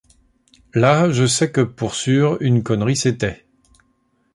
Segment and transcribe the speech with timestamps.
[0.73, 3.45] Là je sais que pour sûr une connerie c’était.